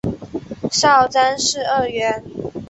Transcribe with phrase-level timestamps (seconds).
[0.71, 2.23] 少詹事二员。